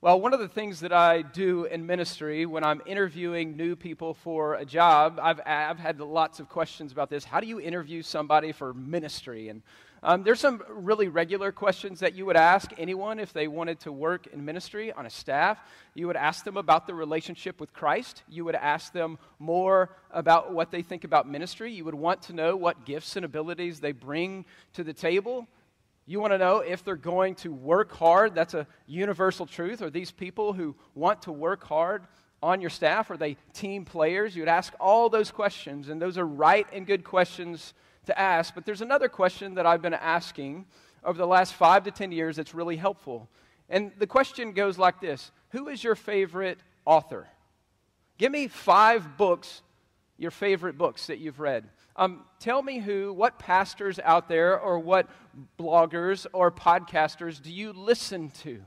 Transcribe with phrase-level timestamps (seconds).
[0.00, 4.14] Well, one of the things that I do in ministry when I'm interviewing new people
[4.14, 7.24] for a job, I've, I've had lots of questions about this.
[7.24, 9.48] How do you interview somebody for ministry?
[9.48, 9.60] And
[10.04, 13.90] um, there's some really regular questions that you would ask anyone if they wanted to
[13.90, 15.58] work in ministry on a staff.
[15.94, 18.22] You would ask them about the relationship with Christ.
[18.28, 21.72] You would ask them more about what they think about ministry.
[21.72, 24.44] You would want to know what gifts and abilities they bring
[24.74, 25.48] to the table.
[26.08, 28.34] You want to know if they're going to work hard.
[28.34, 29.82] That's a universal truth.
[29.82, 32.06] Are these people who want to work hard
[32.42, 33.10] on your staff?
[33.10, 34.34] Are they team players?
[34.34, 37.74] You would ask all those questions, and those are right and good questions
[38.06, 38.54] to ask.
[38.54, 40.64] But there's another question that I've been asking
[41.04, 43.28] over the last five to ten years that's really helpful.
[43.68, 47.28] And the question goes like this Who is your favorite author?
[48.16, 49.60] Give me five books,
[50.16, 51.68] your favorite books that you've read.
[51.98, 55.10] Um, tell me who, what pastors out there, or what
[55.58, 58.62] bloggers or podcasters do you listen to?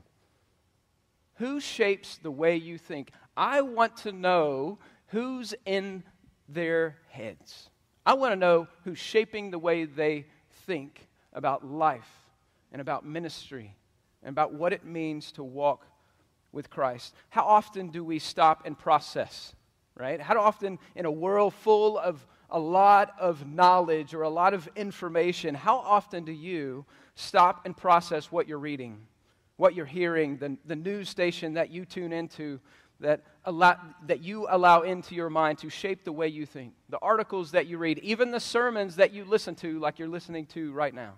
[1.36, 3.10] Who shapes the way you think?
[3.34, 6.04] I want to know who's in
[6.46, 7.70] their heads.
[8.04, 10.26] I want to know who's shaping the way they
[10.66, 12.10] think about life
[12.70, 13.74] and about ministry
[14.22, 15.86] and about what it means to walk
[16.52, 17.14] with Christ.
[17.30, 19.54] How often do we stop and process,
[19.96, 20.20] right?
[20.20, 24.68] How often in a world full of a lot of knowledge or a lot of
[24.76, 28.98] information, how often do you stop and process what you're reading,
[29.56, 32.60] what you're hearing, the, the news station that you tune into,
[33.00, 36.98] that, allow, that you allow into your mind to shape the way you think, the
[36.98, 40.72] articles that you read, even the sermons that you listen to, like you're listening to
[40.72, 41.14] right now?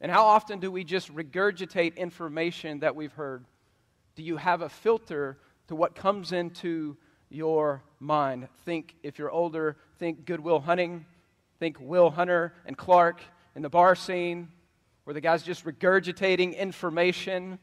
[0.00, 3.44] And how often do we just regurgitate information that we've heard?
[4.14, 6.96] Do you have a filter to what comes into
[7.28, 8.48] your mind.
[8.64, 11.04] Think, if you're older, think Good Will Hunting,
[11.58, 13.20] think Will Hunter and Clark
[13.54, 14.48] in the bar scene,
[15.04, 17.58] where the guy's just regurgitating information.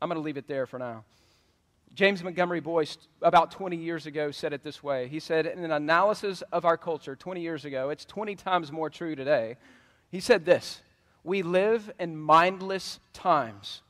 [0.00, 1.04] I'm going to leave it there for now.
[1.94, 5.08] James Montgomery Boice, about 20 years ago, said it this way.
[5.08, 8.90] He said, in an analysis of our culture 20 years ago, it's 20 times more
[8.90, 9.56] true today.
[10.10, 10.82] He said this
[11.24, 13.82] We live in mindless times.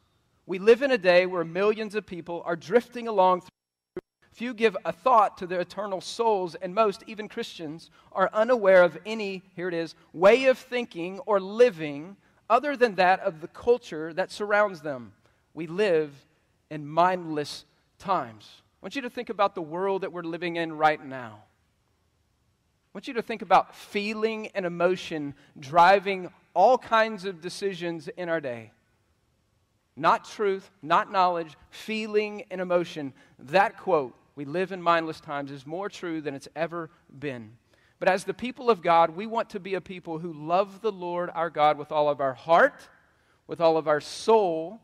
[0.46, 3.42] We live in a day where millions of people are drifting along
[4.38, 8.96] Few give a thought to their eternal souls, and most, even Christians, are unaware of
[9.04, 12.16] any, here it is, way of thinking or living
[12.48, 15.12] other than that of the culture that surrounds them.
[15.54, 16.14] We live
[16.70, 17.64] in mindless
[17.98, 18.62] times.
[18.80, 21.42] I want you to think about the world that we're living in right now.
[21.42, 28.28] I want you to think about feeling and emotion driving all kinds of decisions in
[28.28, 28.70] our day.
[29.96, 33.12] Not truth, not knowledge, feeling and emotion.
[33.40, 37.50] That quote we live in mindless times is more true than it's ever been.
[37.98, 40.92] But as the people of God, we want to be a people who love the
[40.92, 42.88] Lord our God with all of our heart,
[43.48, 44.80] with all of our soul,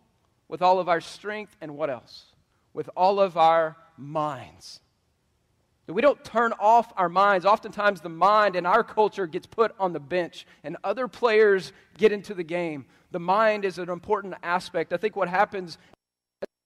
[0.48, 2.24] with all of our strength, and what else?
[2.72, 4.80] With all of our minds.
[5.86, 7.46] That we don't turn off our minds.
[7.46, 12.10] Oftentimes, the mind in our culture gets put on the bench and other players get
[12.10, 12.86] into the game.
[13.12, 14.92] The mind is an important aspect.
[14.92, 15.78] I think what happens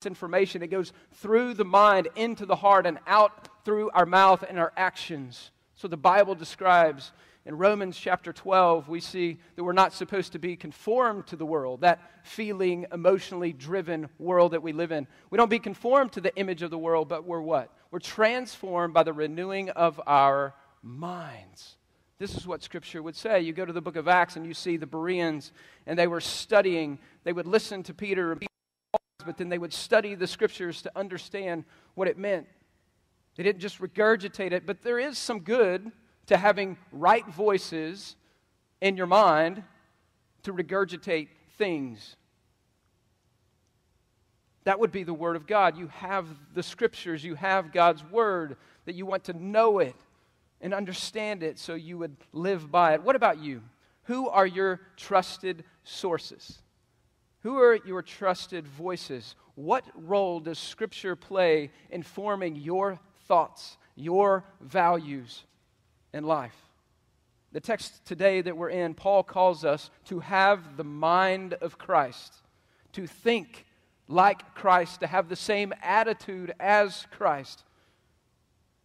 [0.06, 0.62] information.
[0.62, 4.72] It goes through the mind into the heart and out through our mouth and our
[4.76, 5.50] actions.
[5.74, 7.12] So the Bible describes
[7.48, 11.46] in Romans chapter 12, we see that we're not supposed to be conformed to the
[11.46, 15.06] world, that feeling, emotionally driven world that we live in.
[15.30, 17.72] We don't be conformed to the image of the world, but we're what?
[17.90, 21.76] We're transformed by the renewing of our minds.
[22.18, 23.40] This is what Scripture would say.
[23.40, 25.52] You go to the book of Acts and you see the Bereans,
[25.86, 26.98] and they were studying.
[27.24, 28.36] They would listen to Peter
[29.26, 31.64] but then they would study the scriptures to understand
[31.94, 32.46] what it meant.
[33.36, 35.90] They didn't just regurgitate it, but there is some good
[36.26, 38.16] to having right voices
[38.80, 39.62] in your mind
[40.44, 42.16] to regurgitate things.
[44.64, 45.76] That would be the Word of God.
[45.76, 49.96] You have the Scriptures, you have God's Word, that you want to know it
[50.60, 53.02] and understand it so you would live by it.
[53.02, 53.62] What about you?
[54.04, 56.62] Who are your trusted sources?
[57.42, 59.36] Who are your trusted voices?
[59.54, 65.44] What role does Scripture play in forming your thoughts, your values
[66.12, 66.56] in life?
[67.52, 72.34] The text today that we're in, Paul calls us to have the mind of Christ,
[72.92, 73.64] to think
[74.08, 77.64] like Christ, to have the same attitude as Christ,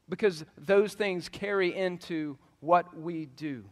[0.07, 3.65] because those things carry into what we do.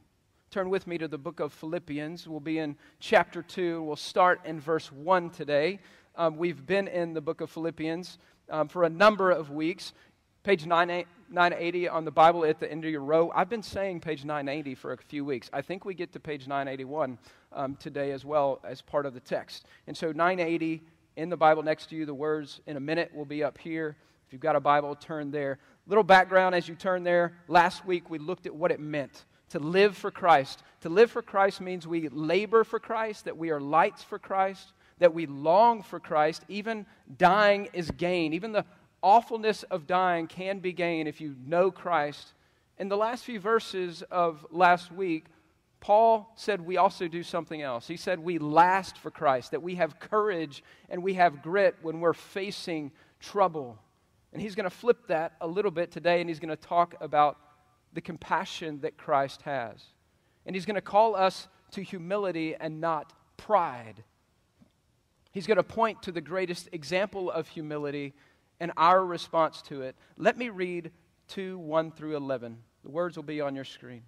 [0.51, 2.27] Turn with me to the book of Philippians.
[2.27, 3.83] We'll be in chapter 2.
[3.83, 5.80] We'll start in verse 1 today.
[6.18, 8.18] Um, we've been in the book of Philippians
[8.50, 9.94] um, for a number of weeks.
[10.44, 13.31] Page 980 on the Bible at the end of your row.
[13.33, 15.50] I've been saying page 980 for a few weeks.
[15.53, 17.18] I think we get to page 981
[17.54, 19.68] um, today as well as part of the text.
[19.88, 20.83] And so 980
[21.15, 22.06] in the Bible next to you.
[22.06, 23.95] The words in a minute will be up here.
[24.27, 25.59] If you've got a Bible, turn there.
[25.88, 27.38] Little background as you turn there.
[27.47, 30.63] Last week we looked at what it meant to live for Christ.
[30.81, 34.74] To live for Christ means we labor for Christ, that we are lights for Christ,
[35.00, 36.44] that we long for Christ.
[36.48, 36.86] Even
[37.18, 38.33] dying is gain.
[38.33, 38.65] Even the
[39.01, 42.33] awfulness of dying can be gain if you know Christ.
[42.77, 45.25] In the last few verses of last week,
[45.81, 47.88] Paul said we also do something else.
[47.88, 52.00] He said we last for Christ, that we have courage and we have grit when
[52.00, 53.77] we're facing trouble.
[54.31, 56.95] And he's going to flip that a little bit today and he's going to talk
[57.01, 57.38] about
[57.93, 59.83] the compassion that Christ has.
[60.45, 64.03] And he's going to call us to humility and not pride.
[65.31, 68.13] He's going to point to the greatest example of humility
[68.59, 69.95] and our response to it.
[70.17, 70.91] Let me read
[71.29, 72.57] 2 1 through 11.
[72.83, 74.03] The words will be on your screen.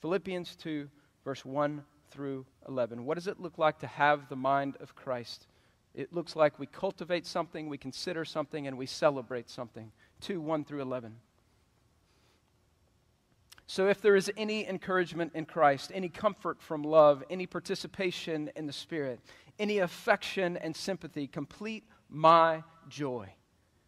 [0.00, 0.88] Philippians 2,
[1.24, 3.04] verse 1 through 11.
[3.04, 5.46] What does it look like to have the mind of Christ?
[5.94, 9.92] It looks like we cultivate something, we consider something, and we celebrate something.
[10.22, 11.16] 2 1 through 11.
[13.72, 18.66] So, if there is any encouragement in Christ, any comfort from love, any participation in
[18.66, 19.18] the Spirit,
[19.58, 23.32] any affection and sympathy, complete my joy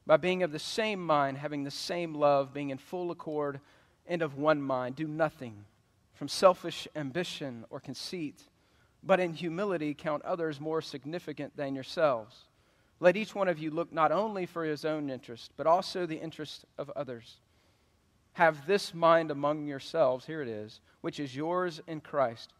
[0.06, 3.60] by being of the same mind, having the same love, being in full accord
[4.06, 4.96] and of one mind.
[4.96, 5.66] Do nothing
[6.14, 8.42] from selfish ambition or conceit,
[9.02, 12.46] but in humility count others more significant than yourselves.
[13.00, 16.22] Let each one of you look not only for his own interest, but also the
[16.22, 17.36] interest of others.
[18.34, 22.52] Have this mind among yourselves, here it is, which is yours in Christ,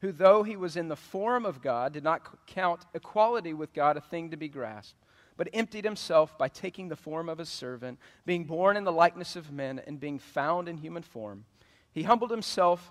[0.00, 3.96] who, though he was in the form of God, did not count equality with God
[3.96, 4.98] a thing to be grasped,
[5.36, 9.36] but emptied himself by taking the form of a servant, being born in the likeness
[9.36, 11.44] of men, and being found in human form.
[11.92, 12.90] He humbled himself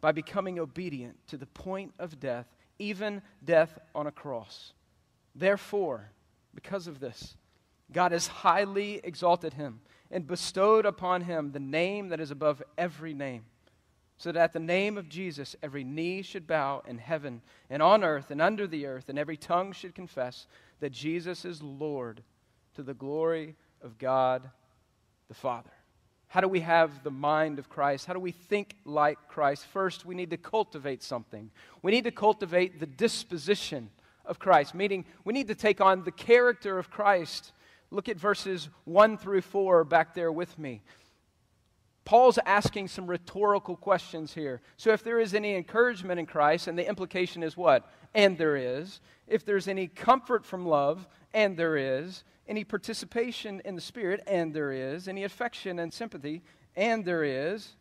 [0.00, 2.46] by becoming obedient to the point of death,
[2.78, 4.72] even death on a cross.
[5.34, 6.12] Therefore,
[6.54, 7.36] because of this,
[7.92, 9.80] God has highly exalted him
[10.10, 13.44] and bestowed upon him the name that is above every name,
[14.16, 18.02] so that at the name of Jesus every knee should bow in heaven and on
[18.04, 20.46] earth and under the earth, and every tongue should confess
[20.80, 22.22] that Jesus is Lord
[22.74, 24.50] to the glory of God
[25.28, 25.70] the Father.
[26.28, 28.06] How do we have the mind of Christ?
[28.06, 29.66] How do we think like Christ?
[29.66, 31.50] First, we need to cultivate something.
[31.82, 33.90] We need to cultivate the disposition
[34.24, 37.52] of Christ, meaning we need to take on the character of Christ
[37.90, 40.82] Look at verses 1 through 4 back there with me.
[42.04, 44.60] Paul's asking some rhetorical questions here.
[44.76, 47.88] So, if there is any encouragement in Christ, and the implication is what?
[48.14, 49.00] And there is.
[49.28, 52.24] If there's any comfort from love, and there is.
[52.48, 55.06] Any participation in the Spirit, and there is.
[55.06, 56.42] Any affection and sympathy,
[56.74, 57.76] and there is.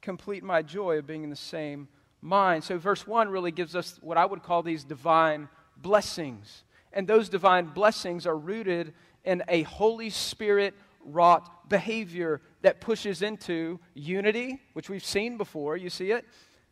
[0.00, 1.88] Complete my joy of being in the same
[2.22, 2.64] mind.
[2.64, 6.64] So, verse 1 really gives us what I would call these divine blessings.
[6.92, 8.94] And those divine blessings are rooted
[9.26, 10.74] in a Holy Spirit
[11.04, 15.76] wrought behavior that pushes into unity, which we've seen before.
[15.76, 16.24] You see it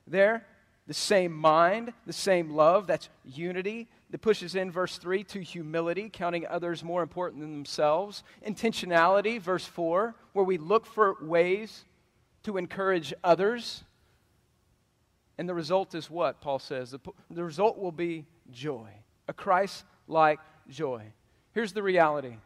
[0.06, 0.46] there?
[0.86, 2.86] The same mind, the same love.
[2.86, 3.88] That's unity.
[4.10, 8.22] That pushes in, verse 3, to humility, counting others more important than themselves.
[8.46, 11.84] Intentionality, verse 4, where we look for ways
[12.44, 13.82] to encourage others.
[15.38, 16.40] And the result is what?
[16.40, 16.90] Paul says.
[16.90, 17.00] The,
[17.30, 18.90] the result will be joy,
[19.26, 21.12] a Christ like joy.
[21.54, 22.36] Here's the reality.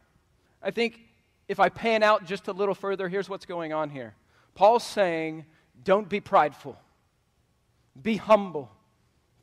[0.62, 1.00] I think
[1.48, 4.14] if I pan out just a little further, here's what's going on here.
[4.54, 5.46] Paul's saying,
[5.82, 6.76] don't be prideful,
[8.00, 8.70] be humble.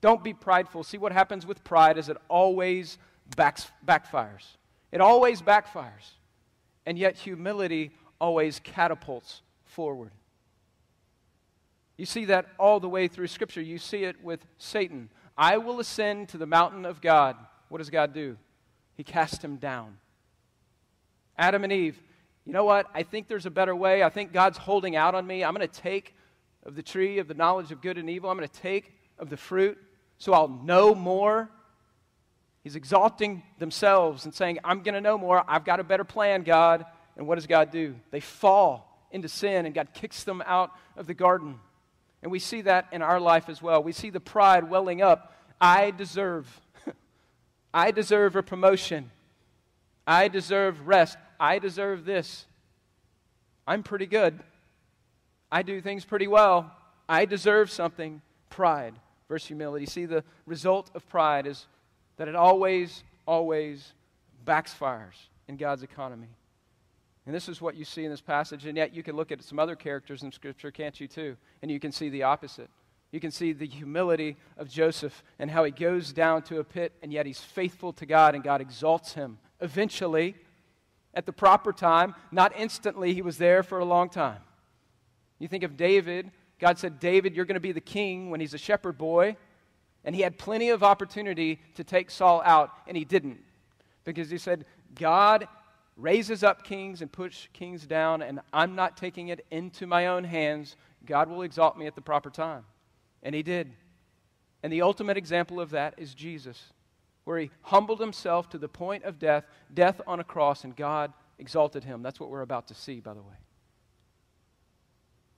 [0.01, 0.84] Don't be prideful.
[0.84, 3.00] See what happens with pride is it always
[3.36, 4.46] backs, backfires.
[4.92, 6.12] It always backfires.
[6.86, 10.12] And yet humility always catapults forward.
[11.98, 13.62] You see that all the way through Scripture.
[13.62, 15.10] You see it with Satan.
[15.36, 17.36] I will ascend to the mountain of God.
[17.70, 18.38] What does God do?
[18.96, 19.98] He casts him down.
[21.38, 22.02] Adam and Eve,
[22.46, 22.88] you know what?
[22.94, 24.04] I think there's a better way.
[24.04, 25.44] I think God's holding out on me.
[25.44, 26.16] I'm going to take
[26.64, 28.30] of the tree of the knowledge of good and evil.
[28.30, 29.78] I'm going to take of the fruit
[30.18, 31.50] so I'll know more.
[32.64, 35.44] He's exalting themselves and saying, I'm going to know more.
[35.48, 36.86] I've got a better plan, God.
[37.18, 37.96] And what does God do?
[38.12, 41.60] They fall into sin, and God kicks them out of the garden.
[42.22, 43.84] And we see that in our life as well.
[43.84, 45.36] We see the pride welling up.
[45.62, 46.48] I deserve.
[47.75, 49.12] I deserve a promotion.
[50.08, 51.17] I deserve rest.
[51.38, 52.46] I deserve this.
[53.67, 54.39] I'm pretty good.
[55.51, 56.72] I do things pretty well.
[57.10, 58.22] I deserve something.
[58.50, 58.94] Pride
[59.27, 59.86] versus humility.
[59.88, 61.67] See, the result of pride is
[62.15, 63.91] that it always, always
[64.46, 66.29] backfires in God's economy.
[67.25, 68.65] And this is what you see in this passage.
[68.67, 71.36] And yet you can look at some other characters in Scripture, can't you, too?
[71.62, 72.70] And you can see the opposite.
[73.15, 76.91] You can see the humility of Joseph and how he goes down to a pit,
[77.01, 79.38] and yet he's faithful to God, and God exalts him.
[79.62, 80.36] Eventually,
[81.13, 84.41] at the proper time, not instantly, he was there for a long time.
[85.39, 86.29] You think of David,
[86.60, 89.38] God said, David, you're going to be the king when he's a shepherd boy.
[90.03, 93.39] And he had plenty of opportunity to take Saul out, and he didn't.
[94.03, 95.48] Because he said, God
[95.95, 100.25] raises up kings and puts kings down, and I'm not taking it into my own
[100.25, 100.75] hands.
[101.05, 102.65] God will exalt me at the proper time.
[103.25, 103.74] And he did.
[104.63, 106.72] And the ultimate example of that is Jesus,
[107.25, 111.12] where he humbled himself to the point of death, death on a cross, and God
[111.39, 112.01] exalted him.
[112.03, 113.36] That's what we're about to see, by the way.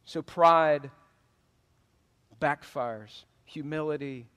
[0.05, 0.91] So pride
[2.39, 4.27] backfires, humility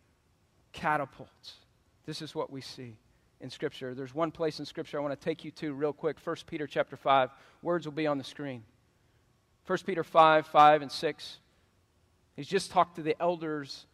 [0.72, 1.54] catapults.
[2.06, 2.96] This is what we see
[3.40, 3.94] in Scripture.
[3.94, 6.66] There's one place in Scripture I want to take you to real quick 1 Peter
[6.66, 7.30] chapter 5.
[7.62, 8.62] Words will be on the screen.
[9.66, 11.38] 1 Peter 5, 5 and 6.
[12.40, 13.84] He's just talked to the elders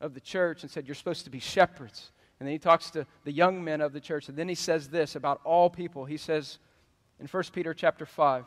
[0.00, 2.12] of the church and said, You're supposed to be shepherds.
[2.40, 4.30] And then he talks to the young men of the church.
[4.30, 6.06] And then he says this about all people.
[6.06, 6.60] He says
[7.20, 8.46] in 1 Peter chapter 5,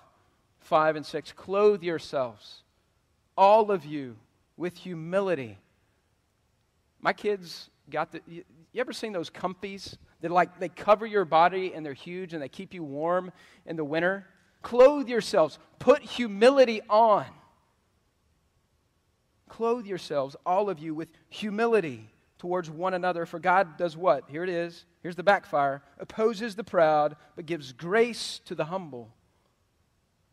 [0.61, 2.63] 5 and 6, Clothe yourselves,
[3.37, 4.17] all of you,
[4.57, 5.59] with humility.
[6.99, 8.21] My kids got the.
[8.25, 9.97] You, you ever seen those comfies?
[10.21, 13.31] They're like, they cover your body and they're huge and they keep you warm
[13.67, 14.25] in the winter.
[14.63, 15.59] Clothe yourselves.
[15.77, 17.27] Put humility on.
[19.51, 23.25] Clothe yourselves, all of you, with humility towards one another.
[23.25, 24.23] For God does what?
[24.29, 24.85] Here it is.
[25.03, 25.83] Here's the backfire.
[25.99, 29.13] Opposes the proud, but gives grace to the humble.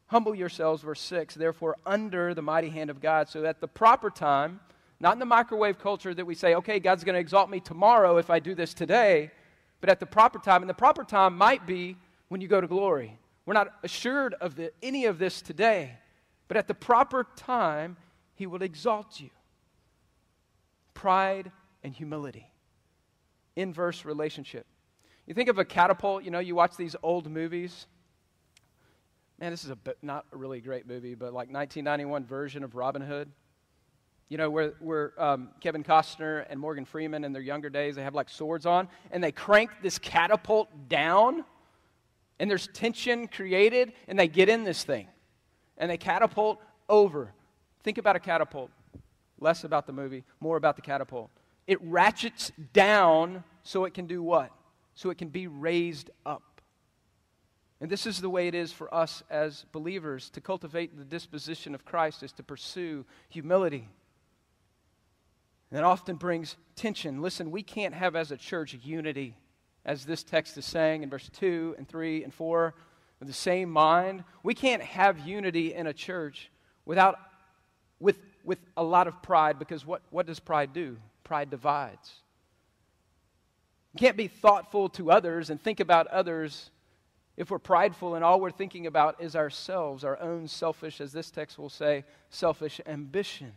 [0.06, 4.08] Humble yourselves, verse 6, therefore, under the mighty hand of God, so that the proper
[4.08, 4.60] time,
[5.00, 8.18] not in the microwave culture that we say, okay, God's going to exalt me tomorrow
[8.18, 9.32] if I do this today,
[9.80, 10.62] but at the proper time.
[10.62, 11.96] And the proper time might be
[12.28, 13.18] when you go to glory.
[13.46, 15.96] We're not assured of the, any of this today,
[16.46, 17.96] but at the proper time,
[18.38, 19.28] He will exalt you.
[20.94, 21.52] Pride
[21.84, 22.50] and humility.
[23.56, 24.66] Inverse relationship.
[25.26, 27.86] You think of a catapult, you know, you watch these old movies
[29.38, 33.02] man, this is a not a really great movie, but like 1991 version of Robin
[33.02, 33.30] Hood.
[34.28, 38.02] You know, where, where um, Kevin Costner and Morgan Freeman in their younger days, they
[38.02, 41.44] have like swords on, and they crank this catapult down,
[42.38, 45.08] and there's tension created, and they get in this thing,
[45.78, 47.32] and they catapult over.
[47.88, 48.70] Think about a catapult.
[49.40, 51.30] Less about the movie, more about the catapult.
[51.66, 54.50] It ratchets down so it can do what?
[54.94, 56.60] So it can be raised up.
[57.80, 60.28] And this is the way it is for us as believers.
[60.34, 63.88] To cultivate the disposition of Christ is to pursue humility.
[65.70, 67.22] And that often brings tension.
[67.22, 69.34] Listen, we can't have as a church unity,
[69.86, 72.74] as this text is saying in verse 2 and 3 and 4,
[73.22, 74.24] of the same mind.
[74.42, 76.50] We can't have unity in a church
[76.84, 77.18] without,
[78.00, 80.96] with, with a lot of pride, because what, what does pride do?
[81.24, 82.12] Pride divides.
[83.94, 86.70] You can't be thoughtful to others and think about others
[87.38, 91.30] if we're prideful and all we're thinking about is ourselves, our own selfish, as this
[91.30, 93.52] text will say, selfish ambition.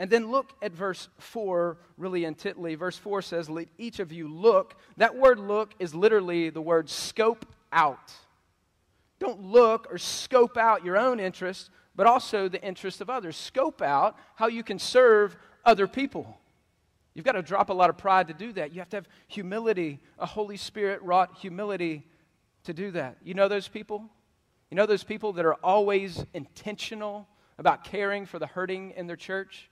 [0.00, 2.74] And then look at verse 4 really intently.
[2.74, 4.74] Verse 4 says, Let each of you look.
[4.96, 8.12] That word look is literally the word scope out.
[9.20, 13.36] Don't look or scope out your own interest, but also the interest of others.
[13.36, 16.38] Scope out how you can serve other people.
[17.14, 18.72] You've got to drop a lot of pride to do that.
[18.72, 22.06] You have to have humility, a Holy Spirit wrought humility
[22.64, 23.18] to do that.
[23.22, 24.10] You know those people?
[24.70, 29.16] You know those people that are always intentional about caring for the hurting in their
[29.16, 29.70] church?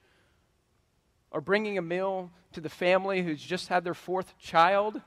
[1.32, 5.00] Or bringing a meal to the family who's just had their fourth child?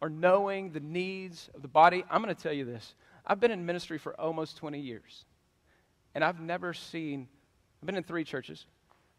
[0.00, 2.04] Or knowing the needs of the body?
[2.10, 2.94] I'm going to tell you this.
[3.26, 5.24] I've been in ministry for almost 20 years,
[6.14, 7.28] and I've never seen,
[7.80, 8.66] I've been in three churches.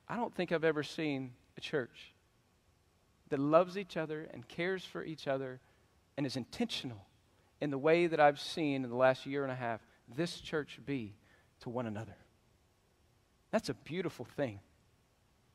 [0.08, 2.14] I don't think I've ever seen a church
[3.30, 5.60] that loves each other and cares for each other
[6.18, 7.06] and is intentional
[7.62, 9.82] in the way that I've seen in the last year and a half
[10.16, 11.16] this church be
[11.62, 12.16] to one another.
[13.52, 14.60] That's a beautiful thing.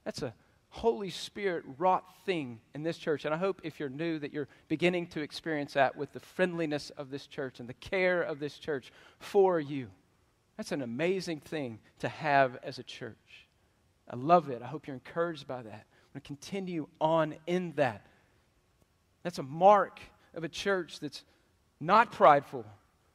[0.04, 0.34] That's a
[0.76, 3.24] Holy Spirit wrought thing in this church.
[3.24, 6.90] And I hope if you're new that you're beginning to experience that with the friendliness
[6.90, 9.88] of this church and the care of this church for you.
[10.56, 13.46] That's an amazing thing to have as a church.
[14.08, 14.62] I love it.
[14.62, 15.86] I hope you're encouraged by that.
[15.86, 18.06] I'm going to continue on in that.
[19.22, 20.00] That's a mark
[20.34, 21.24] of a church that's
[21.80, 22.64] not prideful,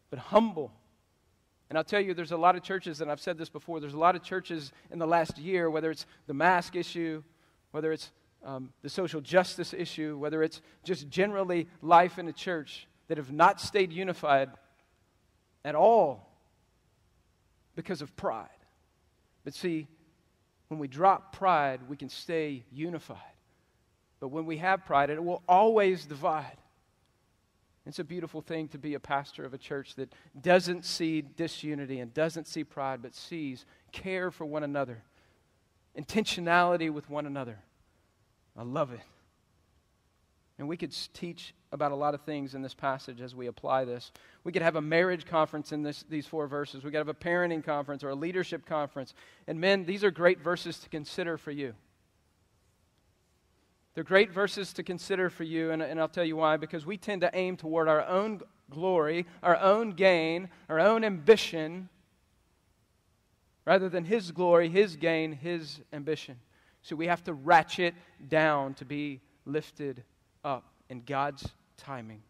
[0.09, 0.71] but humble.
[1.69, 3.93] And I'll tell you, there's a lot of churches, and I've said this before, there's
[3.93, 7.23] a lot of churches in the last year, whether it's the mask issue,
[7.71, 8.11] whether it's
[8.43, 13.31] um, the social justice issue, whether it's just generally life in a church, that have
[13.31, 14.49] not stayed unified
[15.65, 16.29] at all
[17.75, 18.47] because of pride.
[19.43, 19.87] But see,
[20.69, 23.17] when we drop pride, we can stay unified.
[24.19, 26.57] But when we have pride, it will always divide.
[27.85, 31.99] It's a beautiful thing to be a pastor of a church that doesn't see disunity
[31.99, 35.03] and doesn't see pride, but sees care for one another,
[35.97, 37.59] intentionality with one another.
[38.57, 39.01] I love it.
[40.57, 43.85] And we could teach about a lot of things in this passage as we apply
[43.85, 44.11] this.
[44.43, 46.83] We could have a marriage conference in this, these four verses.
[46.83, 49.13] We could have a parenting conference or a leadership conference.
[49.47, 51.73] And men, these are great verses to consider for you.
[53.93, 56.57] They're great verses to consider for you, and, and I'll tell you why.
[56.57, 61.89] Because we tend to aim toward our own glory, our own gain, our own ambition,
[63.65, 66.37] rather than His glory, His gain, His ambition.
[66.81, 67.93] So we have to ratchet
[68.27, 70.03] down to be lifted
[70.43, 72.21] up in God's timing.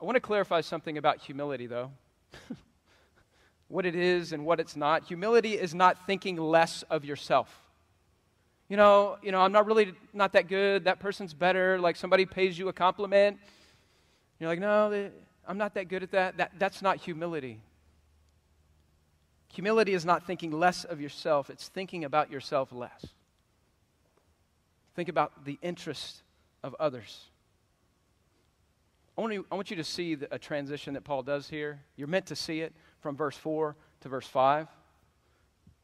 [0.00, 1.90] I want to clarify something about humility, though.
[3.68, 5.04] what it is and what it's not.
[5.04, 7.66] Humility is not thinking less of yourself
[8.68, 10.84] you know, you know, I'm not really not that good.
[10.84, 11.78] That person's better.
[11.78, 13.38] Like somebody pays you a compliment.
[14.40, 15.10] You're like, no,
[15.46, 16.36] I'm not that good at that.
[16.38, 17.60] that that's not humility.
[19.56, 23.06] Humility is not thinking less of yourself, it's thinking about yourself less.
[24.94, 26.22] Think about the interest
[26.62, 27.24] of others.
[29.16, 31.80] I want, you, I want you to see the, a transition that Paul does here.
[31.96, 34.68] You're meant to see it from verse 4 to verse 5.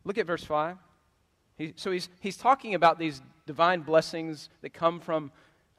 [0.04, 0.76] Look at verse 5.
[1.56, 5.32] He, so he's, he's talking about these divine blessings that come from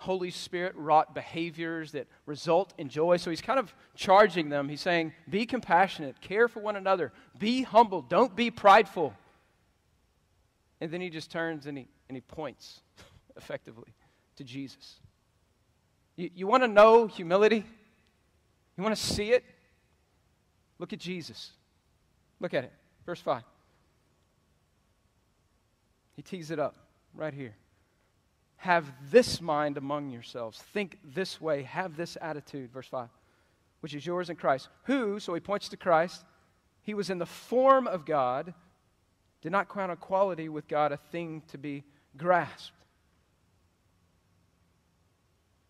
[0.04, 3.16] Holy Spirit wrought behaviors that result in joy.
[3.16, 4.68] So he's kind of charging them.
[4.68, 9.14] He's saying, Be compassionate, care for one another, be humble, don't be prideful.
[10.82, 12.82] And then he just turns and he, and he points
[13.38, 13.94] effectively
[14.36, 14.96] to Jesus.
[16.18, 17.64] You, you want to know humility?
[18.76, 19.46] You want to see it?
[20.80, 21.52] Look at Jesus.
[22.42, 22.74] Look at it.
[23.06, 23.42] Verse 5.
[26.18, 26.76] He tees it up
[27.16, 27.56] right here.
[28.64, 30.58] Have this mind among yourselves.
[30.58, 31.64] Think this way.
[31.64, 32.72] Have this attitude.
[32.72, 33.10] Verse 5,
[33.82, 34.70] which is yours in Christ.
[34.84, 36.24] Who, so he points to Christ,
[36.82, 38.54] he was in the form of God,
[39.42, 41.84] did not count equality with God a thing to be
[42.16, 42.72] grasped.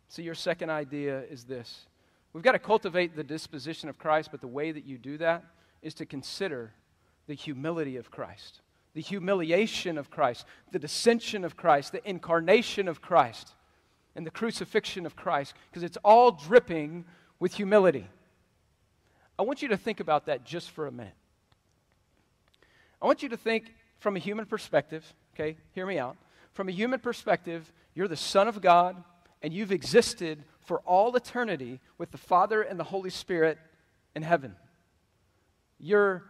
[0.09, 1.87] So, your second idea is this
[2.31, 5.43] we've got to cultivate the disposition of Christ, but the way that you do that
[5.81, 6.75] is to consider
[7.25, 8.61] the humility of Christ
[8.93, 13.53] the humiliation of Christ, the descension of Christ, the incarnation of Christ,
[14.15, 17.05] and the crucifixion of Christ, because it's all dripping
[17.39, 18.07] with humility.
[19.37, 21.15] I want you to think about that just for a minute.
[23.01, 25.57] I want you to think from a human perspective, okay?
[25.71, 26.15] Hear me out.
[26.51, 29.03] From a human perspective, you're the Son of God,
[29.41, 33.57] and you've existed for all eternity with the Father and the Holy Spirit
[34.15, 34.55] in heaven.
[35.79, 36.23] You're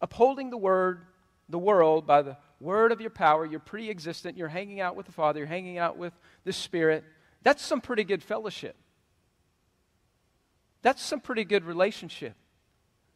[0.00, 1.00] upholding the Word
[1.48, 3.44] the world by the word of your power.
[3.44, 4.36] You're pre existent.
[4.36, 5.40] You're hanging out with the Father.
[5.40, 6.12] You're hanging out with
[6.44, 7.04] the Spirit.
[7.42, 8.76] That's some pretty good fellowship.
[10.82, 12.34] That's some pretty good relationship.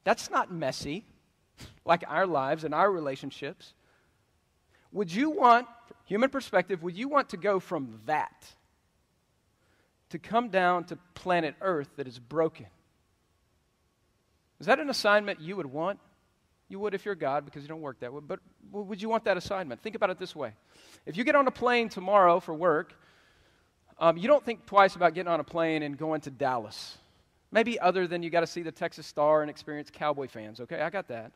[0.05, 1.05] That's not messy
[1.85, 3.75] like our lives and our relationships.
[4.93, 5.66] Would you want,
[6.05, 8.55] human perspective, would you want to go from that
[10.11, 12.66] to come down to planet Earth that is broken?
[14.59, 16.01] Is that an assignment you would want?
[16.70, 18.20] You would if you're God because you don't work that way.
[18.26, 18.38] But
[18.70, 19.83] would you want that assignment?
[19.83, 20.52] Think about it this way.
[21.04, 22.94] If you get on a plane tomorrow for work,
[23.98, 26.96] um, you don't think twice about getting on a plane and going to Dallas.
[27.50, 30.61] Maybe other than you got to see the Texas Star and experience Cowboy fans.
[30.61, 31.33] Okay, I got that.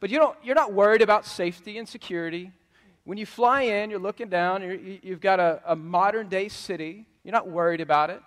[0.00, 2.50] But you don't, you're not worried about safety and security.
[3.04, 4.62] When you fly in, you're looking down,
[5.02, 7.04] you have got a, a modern day city.
[7.24, 8.22] You're not worried about it.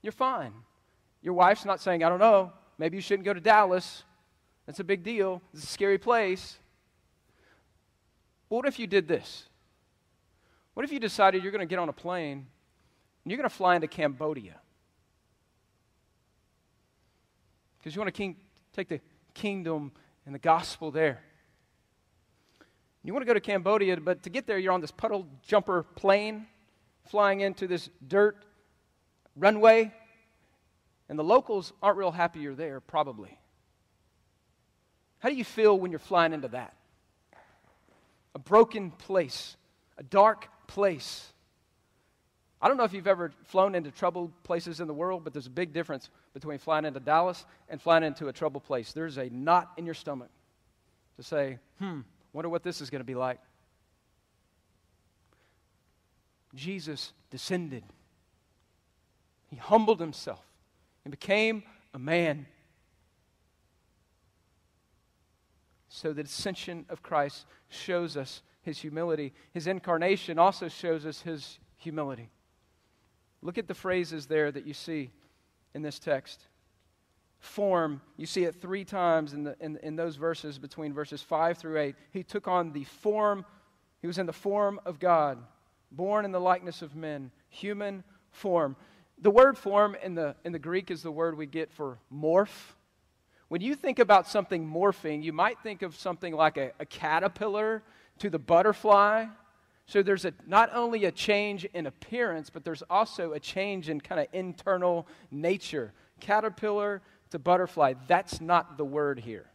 [0.00, 0.52] You're fine.
[1.22, 4.04] Your wife's not saying, I don't know, maybe you shouldn't go to Dallas.
[4.66, 5.40] That's a big deal.
[5.54, 6.58] It's a scary place.
[8.48, 9.44] But what if you did this?
[10.74, 12.46] What if you decided you're going to get on a plane
[13.24, 14.56] and you're going to fly into Cambodia?
[17.78, 18.36] Because you want to king,
[18.72, 19.00] take the
[19.32, 19.92] kingdom
[20.26, 21.22] and the gospel there.
[23.04, 25.84] You want to go to Cambodia, but to get there, you're on this puddle jumper
[25.84, 26.48] plane
[27.08, 28.44] flying into this dirt
[29.36, 29.94] runway,
[31.08, 33.38] and the locals aren't real happy you're there, probably.
[35.18, 36.74] How do you feel when you're flying into that?
[38.34, 39.56] A broken place,
[39.96, 41.26] a dark place.
[42.60, 45.46] I don't know if you've ever flown into troubled places in the world, but there's
[45.46, 48.92] a big difference between flying into Dallas and flying into a troubled place.
[48.92, 50.30] There's a knot in your stomach
[51.16, 52.00] to say, hmm,
[52.32, 53.40] wonder what this is going to be like.
[56.54, 57.84] Jesus descended.
[59.50, 60.44] He humbled himself
[61.04, 61.62] and became
[61.94, 62.46] a man
[65.96, 69.32] So the ascension of Christ shows us his humility.
[69.54, 72.28] His incarnation also shows us his humility.
[73.40, 75.10] Look at the phrases there that you see
[75.72, 76.48] in this text.
[77.38, 81.56] Form, you see it three times in, the, in, in those verses between verses 5
[81.56, 81.96] through 8.
[82.10, 83.46] He took on the form,
[84.02, 85.38] he was in the form of God,
[85.90, 88.76] born in the likeness of men, human form.
[89.22, 92.75] The word form in the, in the Greek is the word we get for morph.
[93.48, 97.82] When you think about something morphing, you might think of something like a, a caterpillar
[98.18, 99.26] to the butterfly.
[99.86, 104.00] So there's a, not only a change in appearance, but there's also a change in
[104.00, 105.92] kind of internal nature.
[106.18, 109.46] Caterpillar to butterfly, that's not the word here.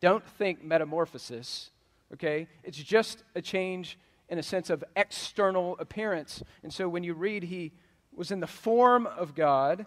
[0.00, 1.70] Don't think metamorphosis,
[2.12, 2.48] okay?
[2.64, 6.42] It's just a change in a sense of external appearance.
[6.62, 7.72] And so when you read, he
[8.14, 9.86] was in the form of God,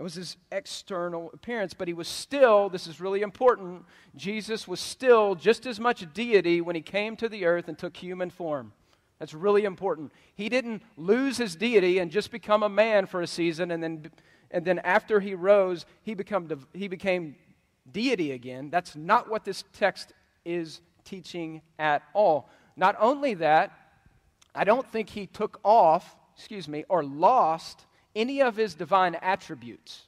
[0.00, 3.84] it was his external appearance, but he was still, this is really important,
[4.16, 7.94] Jesus was still just as much deity when he came to the earth and took
[7.98, 8.72] human form.
[9.18, 10.12] That's really important.
[10.34, 14.10] He didn't lose his deity and just become a man for a season, and then,
[14.50, 17.36] and then after he rose, he, become, he became
[17.92, 18.70] deity again.
[18.70, 20.14] That's not what this text
[20.46, 22.48] is teaching at all.
[22.74, 23.70] Not only that,
[24.54, 27.84] I don't think he took off, excuse me, or lost
[28.14, 30.02] any of his divine attributes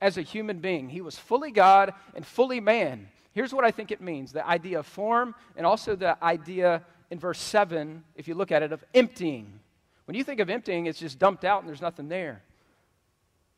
[0.00, 0.88] as a human being.
[0.88, 3.08] He was fully God and fully man.
[3.32, 7.18] Here's what I think it means the idea of form, and also the idea in
[7.18, 9.60] verse 7, if you look at it, of emptying.
[10.06, 12.42] When you think of emptying, it's just dumped out and there's nothing there.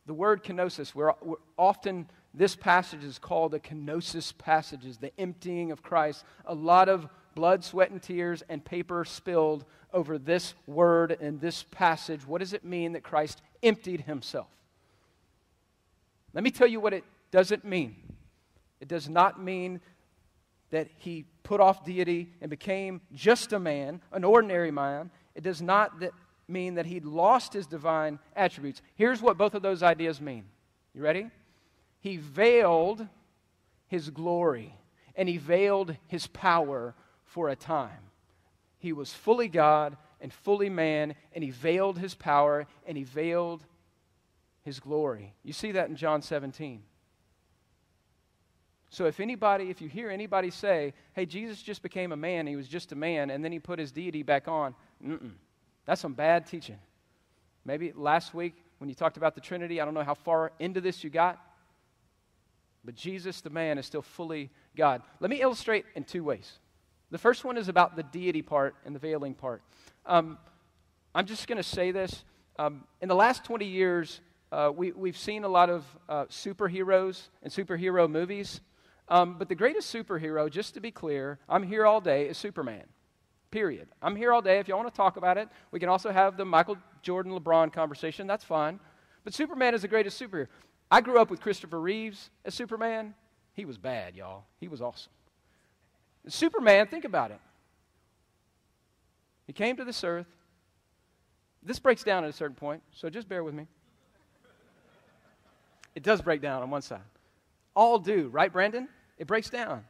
[0.05, 1.13] The word kenosis, we're
[1.57, 6.25] often this passage is called the kenosis passages, the emptying of Christ.
[6.45, 11.63] A lot of blood, sweat, and tears and paper spilled over this word and this
[11.63, 12.25] passage.
[12.25, 14.47] What does it mean that Christ emptied himself?
[16.33, 17.95] Let me tell you what it doesn't mean.
[18.81, 19.79] It does not mean
[20.71, 25.11] that he put off deity and became just a man, an ordinary man.
[25.33, 26.11] It does not that
[26.47, 28.81] mean that he lost his divine attributes.
[28.95, 30.45] Here's what both of those ideas mean.
[30.93, 31.29] You ready?
[31.99, 33.07] He veiled
[33.87, 34.75] his glory
[35.15, 36.93] and he veiled his power
[37.25, 37.91] for a time.
[38.77, 43.63] He was fully God and fully man, and he veiled his power and he veiled
[44.63, 45.33] his glory.
[45.43, 46.81] You see that in John 17.
[48.89, 52.55] So if anybody, if you hear anybody say, hey, Jesus just became a man, he
[52.55, 54.73] was just a man, and then he put his deity back on,
[55.85, 56.79] that's some bad teaching.
[57.65, 60.79] Maybe last week when you talked about the Trinity, I don't know how far into
[60.79, 61.39] this you got,
[62.85, 65.01] but Jesus, the man, is still fully God.
[65.19, 66.59] Let me illustrate in two ways.
[67.11, 69.61] The first one is about the deity part and the veiling part.
[70.05, 70.37] Um,
[71.13, 72.23] I'm just going to say this.
[72.57, 77.29] Um, in the last 20 years, uh, we, we've seen a lot of uh, superheroes
[77.43, 78.61] and superhero movies.
[79.07, 82.83] Um, but the greatest superhero, just to be clear, I'm here all day, is Superman.
[83.51, 83.87] Period.
[84.01, 84.59] I'm here all day.
[84.59, 87.71] If y'all want to talk about it, we can also have the Michael Jordan LeBron
[87.71, 88.27] conversation.
[88.27, 88.79] That's fine.
[89.23, 90.47] But Superman is the greatest superhero.
[90.89, 93.13] I grew up with Christopher Reeves as Superman.
[93.53, 94.45] He was bad, y'all.
[94.59, 95.11] He was awesome.
[96.27, 97.39] Superman, think about it.
[99.47, 100.27] He came to this earth.
[101.61, 103.67] This breaks down at a certain point, so just bear with me.
[105.95, 106.99] It does break down on one side.
[107.75, 108.87] All do, right, Brandon?
[109.17, 109.85] It breaks down.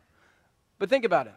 [0.77, 1.33] But think about it.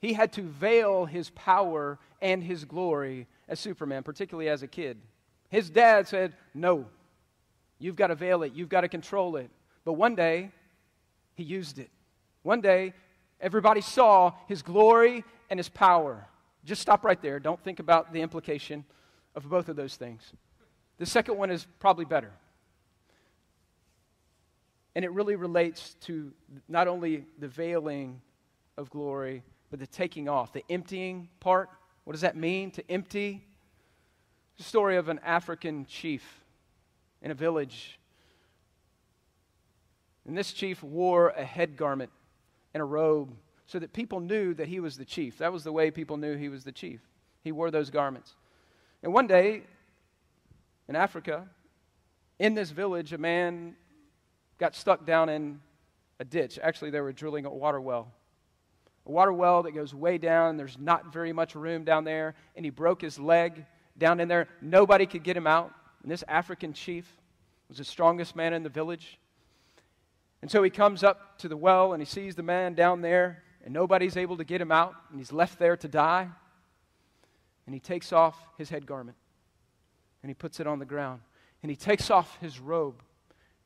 [0.00, 4.98] He had to veil his power and his glory as Superman, particularly as a kid.
[5.50, 6.86] His dad said, No,
[7.78, 9.50] you've got to veil it, you've got to control it.
[9.84, 10.50] But one day,
[11.34, 11.90] he used it.
[12.42, 12.92] One day,
[13.40, 16.26] everybody saw his glory and his power.
[16.64, 17.38] Just stop right there.
[17.40, 18.84] Don't think about the implication
[19.34, 20.32] of both of those things.
[20.98, 22.32] The second one is probably better.
[24.94, 26.32] And it really relates to
[26.68, 28.20] not only the veiling
[28.76, 31.68] of glory, but the taking off, the emptying part.
[32.04, 33.44] What does that mean to empty?
[34.56, 36.42] The story of an African chief
[37.22, 37.98] in a village.
[40.26, 42.10] And this chief wore a head garment
[42.74, 43.34] and a robe
[43.66, 45.38] so that people knew that he was the chief.
[45.38, 47.00] That was the way people knew he was the chief.
[47.44, 48.34] He wore those garments.
[49.02, 49.62] And one day
[50.88, 51.46] in Africa,
[52.38, 53.76] in this village, a man
[54.58, 55.60] got stuck down in
[56.18, 56.58] a ditch.
[56.62, 58.12] Actually, they were drilling a water well.
[59.06, 60.56] A water well that goes way down.
[60.56, 62.34] There's not very much room down there.
[62.56, 63.64] And he broke his leg
[63.96, 64.48] down in there.
[64.60, 65.72] Nobody could get him out.
[66.02, 67.06] And this African chief
[67.68, 69.18] was the strongest man in the village.
[70.40, 73.42] And so he comes up to the well and he sees the man down there,
[73.64, 76.28] and nobody's able to get him out, and he's left there to die.
[77.66, 79.18] And he takes off his head garment
[80.22, 81.20] and he puts it on the ground.
[81.62, 83.02] And he takes off his robe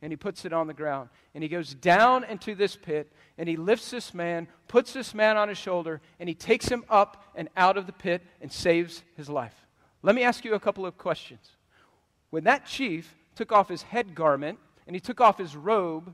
[0.01, 1.09] and he puts it on the ground.
[1.35, 5.37] And he goes down into this pit and he lifts this man, puts this man
[5.37, 9.05] on his shoulder, and he takes him up and out of the pit and saves
[9.17, 9.55] his life.
[10.03, 11.53] Let me ask you a couple of questions.
[12.31, 16.13] When that chief took off his head garment and he took off his robe,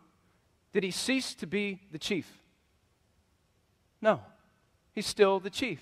[0.72, 2.42] did he cease to be the chief?
[4.00, 4.20] No.
[4.92, 5.80] He's still the chief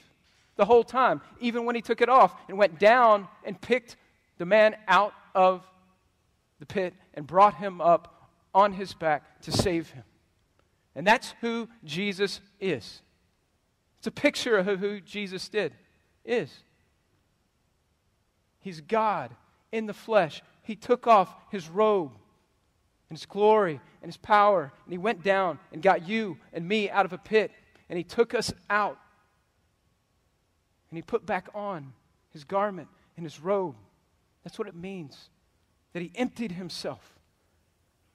[0.56, 3.96] the whole time, even when he took it off and went down and picked
[4.38, 5.62] the man out of
[6.58, 10.04] the pit and brought him up on his back to save him.
[10.94, 13.02] And that's who Jesus is.
[13.98, 15.74] It's a picture of who Jesus did,
[16.24, 16.50] is.
[18.60, 19.30] He's God
[19.72, 20.42] in the flesh.
[20.62, 22.12] He took off his robe
[23.08, 26.90] and his glory and his power, and he went down and got you and me
[26.90, 27.52] out of a pit,
[27.88, 28.98] and he took us out.
[30.90, 31.92] And he put back on
[32.30, 33.76] his garment and his robe.
[34.44, 35.30] That's what it means
[35.92, 37.14] that he emptied himself.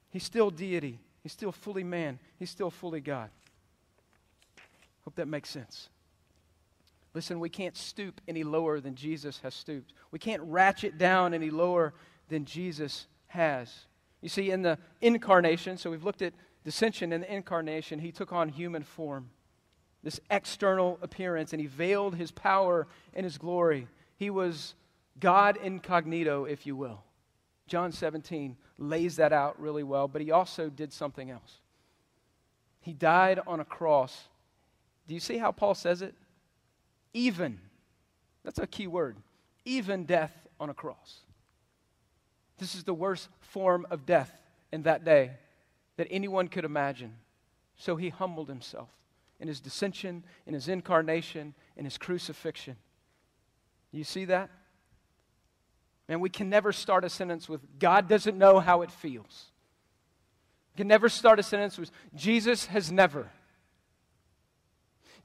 [0.09, 3.29] He's still deity, he's still fully man, he's still fully God.
[5.03, 5.89] Hope that makes sense.
[7.13, 9.93] Listen, we can't stoop any lower than Jesus has stooped.
[10.11, 11.93] We can't ratchet down any lower
[12.29, 13.85] than Jesus has.
[14.21, 16.33] You see, in the incarnation, so we've looked at
[16.65, 19.31] descension in the incarnation, he took on human form,
[20.03, 23.87] this external appearance, and he veiled his power and his glory.
[24.15, 24.75] He was
[25.19, 27.03] God incognito, if you will.
[27.67, 31.59] John 17 lays that out really well, but he also did something else.
[32.81, 34.27] He died on a cross.
[35.07, 36.15] Do you see how Paul says it?
[37.13, 37.59] Even.
[38.43, 39.17] That's a key word.
[39.65, 41.19] Even death on a cross.
[42.57, 44.31] This is the worst form of death
[44.71, 45.31] in that day
[45.97, 47.15] that anyone could imagine.
[47.75, 48.89] So he humbled himself
[49.39, 52.75] in his descension, in his incarnation, in his crucifixion.
[53.91, 54.49] You see that?
[56.07, 59.51] And we can never start a sentence with, God doesn't know how it feels.
[60.73, 63.31] We can never start a sentence with, Jesus has never.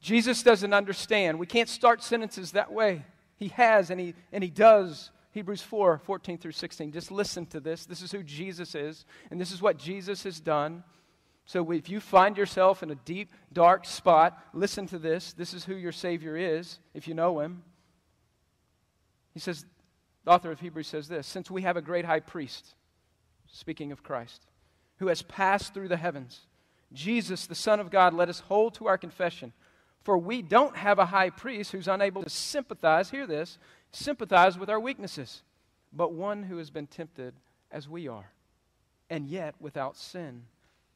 [0.00, 1.38] Jesus doesn't understand.
[1.38, 3.04] We can't start sentences that way.
[3.36, 5.10] He has and he, and he does.
[5.36, 6.92] Hebrews 4 14 through 16.
[6.92, 7.84] Just listen to this.
[7.84, 10.82] This is who Jesus is, and this is what Jesus has done.
[11.44, 15.34] So if you find yourself in a deep, dark spot, listen to this.
[15.34, 17.64] This is who your Savior is, if you know him.
[19.34, 19.66] He says,
[20.24, 22.74] the author of Hebrews says this Since we have a great high priest,
[23.46, 24.46] speaking of Christ,
[25.00, 26.46] who has passed through the heavens,
[26.94, 29.52] Jesus, the Son of God, let us hold to our confession.
[30.02, 33.58] For we don't have a high priest who's unable to sympathize, hear this,
[33.96, 35.42] sympathize with our weaknesses,
[35.92, 37.34] but one who has been tempted
[37.70, 38.30] as we are,
[39.10, 40.42] and yet without sin.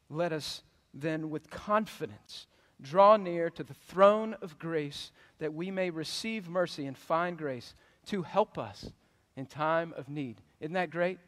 [0.09, 2.47] Let us then with confidence
[2.83, 7.75] draw near to the throne of grace that we may receive mercy and find grace
[8.07, 8.91] to help us
[9.37, 10.41] in time of need.
[10.61, 11.19] Isn't that great?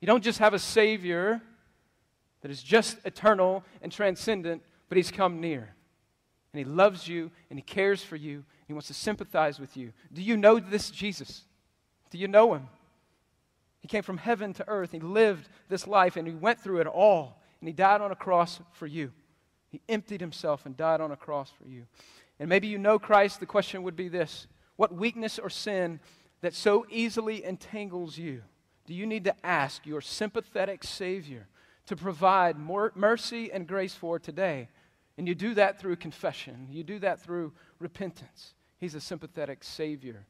[0.00, 1.42] You don't just have a Savior
[2.40, 5.74] that is just eternal and transcendent, but He's come near.
[6.52, 8.44] And He loves you and He cares for you.
[8.70, 9.92] He wants to sympathize with you.
[10.12, 11.42] Do you know this Jesus?
[12.10, 12.68] Do you know Him?
[13.80, 14.92] He came from heaven to earth.
[14.92, 17.42] He lived this life and He went through it all.
[17.60, 19.10] And He died on a cross for you.
[19.70, 21.86] He emptied Himself and died on a cross for you.
[22.38, 23.40] And maybe you know Christ.
[23.40, 25.98] The question would be this What weakness or sin
[26.40, 28.42] that so easily entangles you,
[28.86, 31.48] do you need to ask your sympathetic Savior
[31.86, 34.68] to provide more mercy and grace for today?
[35.18, 38.54] And you do that through confession, you do that through repentance.
[38.80, 40.26] He's a sympathetic Savior.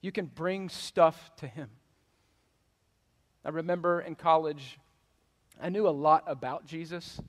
[0.00, 1.68] You can bring stuff to Him.
[3.44, 4.78] I remember in college,
[5.60, 7.20] I knew a lot about Jesus.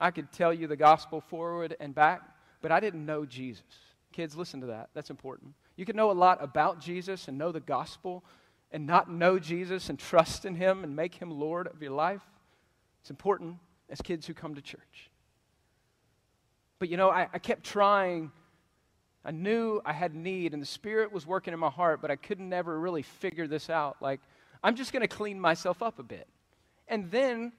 [0.00, 2.22] I could tell you the gospel forward and back,
[2.62, 3.64] but I didn't know Jesus.
[4.12, 4.90] Kids, listen to that.
[4.94, 5.54] That's important.
[5.76, 8.24] You can know a lot about Jesus and know the gospel
[8.72, 12.22] and not know Jesus and trust in him and make him Lord of your life.
[13.00, 13.56] It's important
[13.88, 15.10] as kids who come to church.
[16.78, 18.30] But you know, I, I kept trying.
[19.24, 22.16] I knew I had need and the Spirit was working in my heart, but I
[22.16, 23.96] could never really figure this out.
[24.00, 24.20] Like,
[24.62, 26.26] I'm just going to clean myself up a bit.
[26.88, 27.52] And then,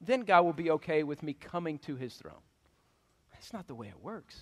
[0.00, 2.42] then God will be okay with me coming to his throne.
[3.32, 4.36] That's not the way it works.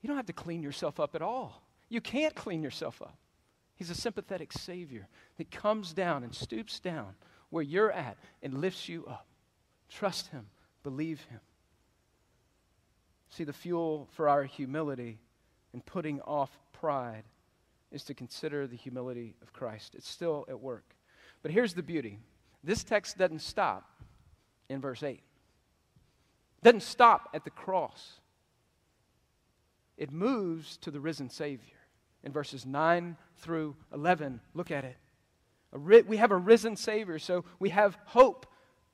[0.00, 1.62] You don't have to clean yourself up at all.
[1.88, 3.16] You can't clean yourself up.
[3.76, 7.14] He's a sympathetic Savior that comes down and stoops down
[7.50, 9.26] where you're at and lifts you up.
[9.88, 10.46] Trust Him,
[10.82, 11.40] believe Him.
[13.34, 15.18] See, the fuel for our humility
[15.72, 17.24] and putting off pride
[17.90, 19.96] is to consider the humility of Christ.
[19.96, 20.94] It's still at work.
[21.42, 22.18] But here's the beauty
[22.62, 23.90] this text doesn't stop
[24.68, 25.22] in verse 8, it
[26.62, 28.20] doesn't stop at the cross
[29.96, 31.74] it moves to the risen Savior.
[32.22, 34.96] In verses 9 through 11, look at it.
[36.06, 38.46] we have a risen Savior, so we have hope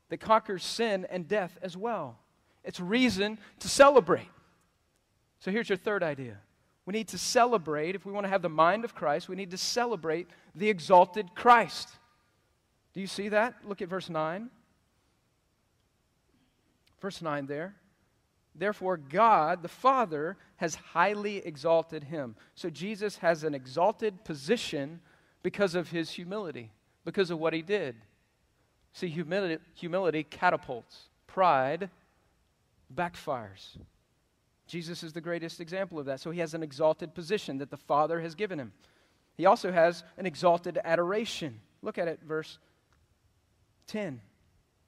[0.08, 2.18] that conquers sin and death as well.
[2.64, 4.28] It's reason to celebrate.
[5.40, 6.38] So here's your third idea.
[6.86, 9.50] We need to celebrate, if we want to have the mind of Christ, we need
[9.52, 11.88] to celebrate the exalted Christ.
[12.92, 13.54] Do you see that?
[13.64, 14.50] Look at verse 9.
[17.00, 17.76] Verse 9 there.
[18.54, 22.34] Therefore, God, the Father, has highly exalted him.
[22.54, 25.00] So Jesus has an exalted position
[25.42, 26.70] because of his humility,
[27.04, 27.96] because of what he did.
[28.92, 31.88] See, humility, humility catapults, pride
[32.94, 33.76] backfires.
[34.66, 36.20] Jesus is the greatest example of that.
[36.20, 38.72] So he has an exalted position that the Father has given him.
[39.36, 41.60] He also has an exalted adoration.
[41.82, 42.58] Look at it, verse
[43.88, 44.20] 10,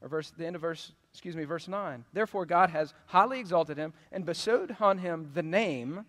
[0.00, 2.04] or verse, the end of verse, excuse me, verse 9.
[2.12, 6.04] Therefore, God has highly exalted him and bestowed on him the name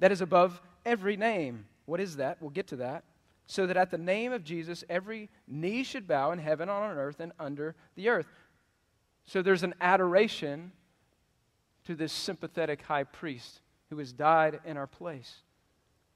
[0.00, 1.66] that is above every name.
[1.84, 2.38] What is that?
[2.40, 3.04] We'll get to that.
[3.46, 7.20] So that at the name of Jesus, every knee should bow in heaven, on earth,
[7.20, 8.26] and under the earth.
[9.26, 10.72] So there's an adoration
[11.84, 15.42] to this sympathetic high priest who has died in our place,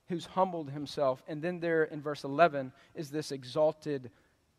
[0.09, 1.23] who's humbled himself.
[1.29, 4.11] And then there in verse 11 is this exalted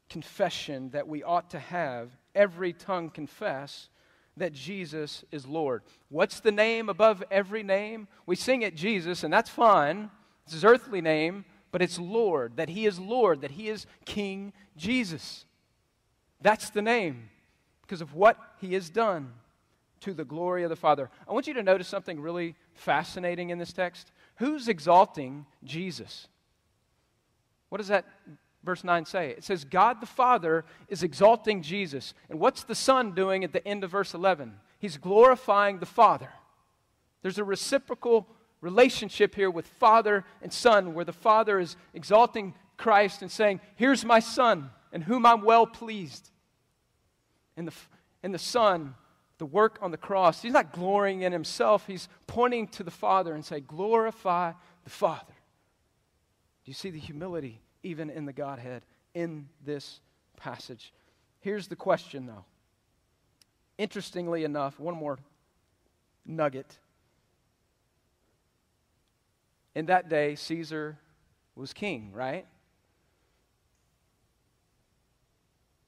[0.10, 3.90] confession that we ought to have every tongue confess
[4.38, 5.82] that Jesus is Lord.
[6.10, 8.08] What's the name above every name?
[8.26, 10.12] We sing it Jesus, and that's fine.
[10.44, 14.54] It's his earthly name, but it's Lord, that he is Lord, that he is King
[14.78, 15.46] Jesus.
[16.40, 17.30] That's the name
[17.82, 19.34] because of what he has done
[20.02, 21.10] to the glory of the Father.
[21.28, 24.12] I want you to notice something really fascinating in this text.
[24.38, 26.28] Who's exalting Jesus?
[27.70, 28.06] What does that
[28.64, 29.30] verse 9 say?
[29.32, 32.14] It says, God the Father is exalting Jesus.
[32.30, 34.54] And what's the Son doing at the end of verse 11?
[34.80, 36.30] He's glorifying the Father.
[37.22, 38.28] There's a reciprocal
[38.62, 44.06] relationship here with Father and Son, where the Father is exalting Christ and saying, Here's
[44.06, 46.30] my Son, in whom I'm well pleased.
[47.56, 47.74] And the,
[48.24, 48.94] and the Son
[49.38, 51.86] the work on the cross, he's not glorying in himself.
[51.86, 55.34] He's pointing to the Father and say, glorify the Father.
[56.64, 60.02] Do you see the humility even in the Godhead in this
[60.38, 60.92] passage?
[61.40, 62.46] Here's the question, though.
[63.78, 65.20] Interestingly enough, one more
[66.26, 66.80] nugget.
[69.76, 70.98] In that day, Caesar
[71.56, 72.48] was king, right?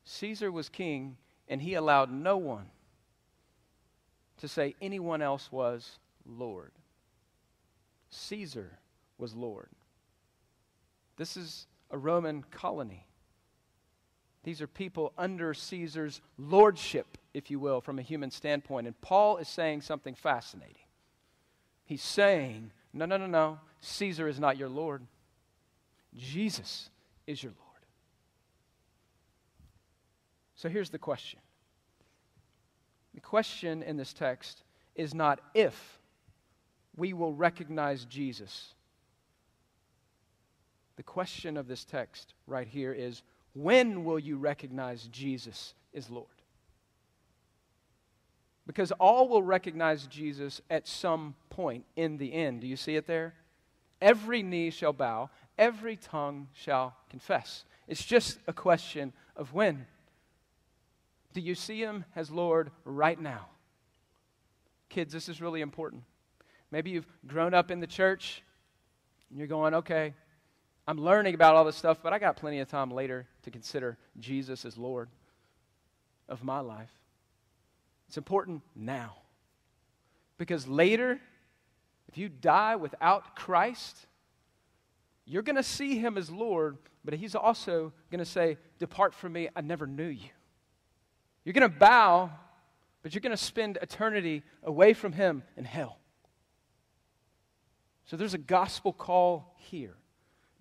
[0.05, 2.67] Caesar was king, and he allowed no one
[4.39, 6.71] to say anyone else was Lord.
[8.09, 8.79] Caesar
[9.17, 9.69] was Lord.
[11.17, 13.05] This is a Roman colony.
[14.43, 18.87] These are people under Caesar's lordship, if you will, from a human standpoint.
[18.87, 20.75] And Paul is saying something fascinating.
[21.85, 23.59] He's saying, no, no, no, no.
[23.81, 25.05] Caesar is not your Lord.
[26.15, 26.89] Jesus
[27.27, 27.69] is your Lord.
[30.55, 31.39] So here's the question
[33.13, 34.63] the question in this text
[34.95, 35.99] is not if
[36.95, 38.73] we will recognize Jesus.
[40.97, 46.27] The question of this text right here is when will you recognize Jesus is Lord?
[48.67, 52.61] Because all will recognize Jesus at some point in the end.
[52.61, 53.33] Do you see it there?
[54.01, 57.65] Every knee shall bow, every tongue shall confess.
[57.87, 59.87] It's just a question of when.
[61.33, 63.47] Do you see Him as Lord right now?
[64.89, 66.03] Kids, this is really important.
[66.71, 68.43] Maybe you've grown up in the church
[69.29, 70.13] and you're going, okay,
[70.87, 73.97] I'm learning about all this stuff, but I got plenty of time later to consider
[74.19, 75.09] Jesus as Lord
[76.27, 76.91] of my life.
[78.07, 79.17] It's important now.
[80.39, 81.19] Because later,
[82.07, 84.07] if you die without Christ,
[85.25, 89.33] you're going to see him as Lord, but he's also going to say, Depart from
[89.33, 90.29] me, I never knew you.
[91.49, 92.29] You're going to bow,
[93.01, 95.97] but you're going to spend eternity away from Him in hell.
[98.05, 99.95] So there's a gospel call here.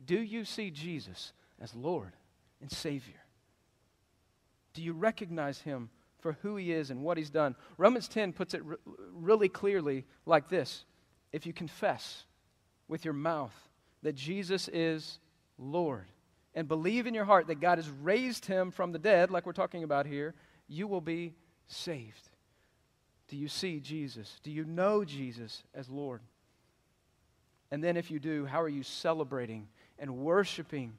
[0.03, 2.15] Do you see Jesus as Lord
[2.63, 3.21] and Savior?
[4.73, 7.55] Do you recognize Him for who He is and what He's done?
[7.77, 8.77] Romans 10 puts it re-
[9.13, 10.87] really clearly like this
[11.35, 12.25] If you confess
[12.89, 13.53] with your mouth
[14.03, 15.19] that Jesus is
[15.59, 16.07] Lord
[16.55, 19.53] and believe in your heart that God has raised Him from the dead, like we're
[19.53, 20.35] talking about here,
[20.69, 21.35] you will be
[21.67, 22.29] saved.
[23.29, 24.41] Do you see Jesus?
[24.43, 26.21] Do you know Jesus as Lord?
[27.71, 30.95] And then, if you do, how are you celebrating and worshiping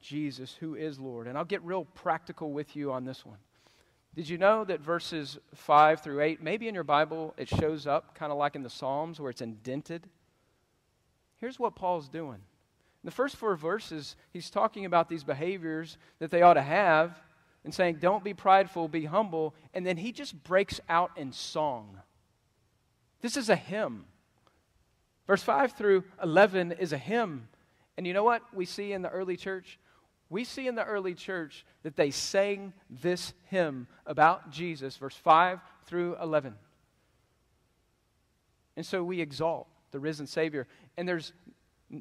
[0.00, 1.26] Jesus, who is Lord?
[1.26, 3.38] And I'll get real practical with you on this one.
[4.14, 8.14] Did you know that verses 5 through 8, maybe in your Bible it shows up
[8.14, 10.06] kind of like in the Psalms where it's indented?
[11.40, 16.30] Here's what Paul's doing In the first four verses, he's talking about these behaviors that
[16.30, 17.18] they ought to have
[17.64, 19.54] and saying, Don't be prideful, be humble.
[19.74, 21.98] And then he just breaks out in song.
[23.20, 24.04] This is a hymn.
[25.26, 27.48] Verse 5 through 11 is a hymn.
[27.96, 29.78] And you know what we see in the early church?
[30.28, 35.60] We see in the early church that they sang this hymn about Jesus, verse 5
[35.86, 36.54] through 11.
[38.76, 40.66] And so we exalt the risen Savior.
[40.96, 41.32] And there's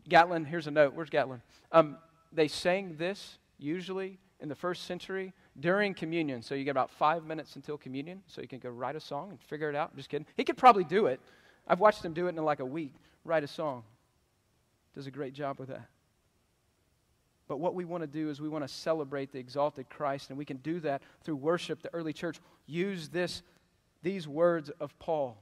[0.07, 0.93] Gatlin, here's a note.
[0.93, 1.41] Where's Gatlin?
[1.71, 1.97] Um,
[2.31, 6.41] they sang this usually in the first century during communion.
[6.41, 9.29] So you get about five minutes until communion, so you can go write a song
[9.29, 9.91] and figure it out.
[9.91, 10.25] I'm just kidding.
[10.35, 11.19] He could probably do it.
[11.67, 12.95] I've watched him do it in like a week.
[13.23, 13.83] Write a song.
[14.95, 15.87] Does a great job with that.
[17.47, 20.37] But what we want to do is we want to celebrate the exalted Christ, and
[20.37, 21.81] we can do that through worship.
[21.81, 23.43] The early church used this,
[24.01, 25.37] these words of Paul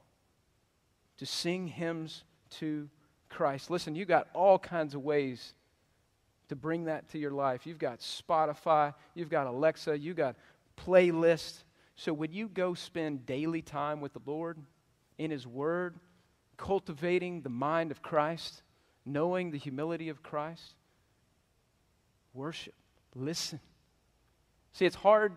[1.18, 2.24] to sing hymns
[2.58, 2.90] to
[3.30, 3.70] Christ.
[3.70, 5.54] Listen, you got all kinds of ways
[6.50, 7.66] to bring that to your life.
[7.66, 10.36] You've got Spotify, you've got Alexa, you've got
[10.78, 11.64] playlists.
[11.96, 14.58] So when you go spend daily time with the Lord
[15.18, 15.96] in His Word,
[16.58, 18.64] cultivating the mind of Christ,
[19.06, 20.76] knowing the humility of Christ,
[22.34, 22.74] worship,
[23.16, 23.60] listen.
[24.74, 25.34] See, it's hard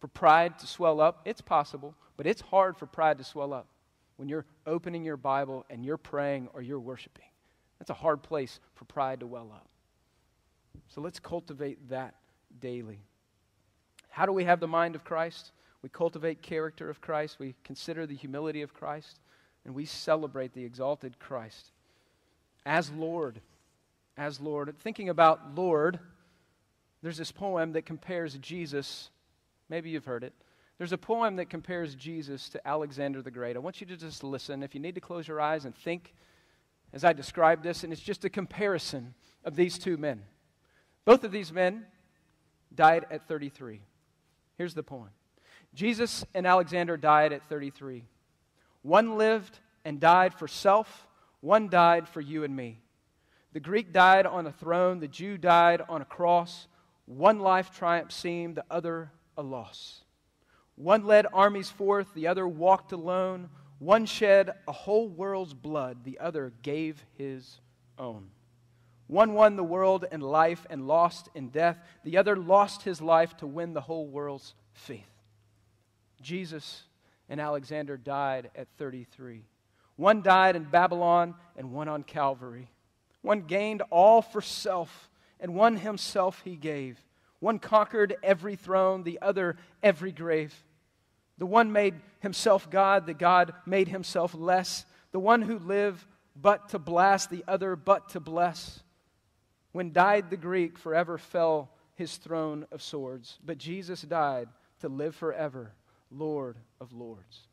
[0.00, 1.22] for pride to swell up.
[1.24, 3.66] It's possible, but it's hard for pride to swell up
[4.16, 7.24] when you're opening your Bible and you're praying or you're worshiping.
[7.78, 9.68] That's a hard place for pride to well up.
[10.88, 12.14] So let's cultivate that
[12.60, 13.00] daily.
[14.10, 15.52] How do we have the mind of Christ?
[15.82, 19.18] We cultivate character of Christ, we consider the humility of Christ,
[19.64, 21.72] and we celebrate the exalted Christ
[22.64, 23.40] as Lord.
[24.16, 24.74] As Lord.
[24.78, 25.98] Thinking about Lord,
[27.02, 29.10] there's this poem that compares Jesus,
[29.68, 30.32] maybe you've heard it.
[30.78, 33.56] There's a poem that compares Jesus to Alexander the Great.
[33.56, 34.62] I want you to just listen.
[34.62, 36.14] If you need to close your eyes and think
[36.92, 39.14] as I describe this, and it's just a comparison
[39.44, 40.22] of these two men.
[41.04, 41.86] Both of these men
[42.74, 43.80] died at 33.
[44.56, 45.10] Here's the poem
[45.74, 48.04] Jesus and Alexander died at 33.
[48.82, 51.06] One lived and died for self,
[51.40, 52.80] one died for you and me.
[53.52, 56.68] The Greek died on a throne, the Jew died on a cross.
[57.04, 60.04] One life triumph seemed, the other a loss.
[60.76, 63.50] One led armies forth, the other walked alone.
[63.78, 67.60] One shed a whole world's blood, the other gave his
[67.98, 68.30] own.
[69.12, 71.76] One won the world and life and lost in death.
[72.02, 75.04] The other lost his life to win the whole world's faith.
[76.22, 76.84] Jesus
[77.28, 79.44] and Alexander died at 33.
[79.96, 82.70] One died in Babylon and one on Calvary.
[83.20, 86.98] One gained all for self, and one himself he gave.
[87.38, 90.54] One conquered every throne, the other every grave.
[91.36, 94.86] The one made himself God, the God made himself less.
[95.10, 96.02] The one who lived
[96.34, 98.82] but to blast, the other but to bless.
[99.72, 103.38] When died the Greek, forever fell his throne of swords.
[103.44, 104.48] But Jesus died
[104.80, 105.72] to live forever,
[106.10, 107.46] Lord of lords.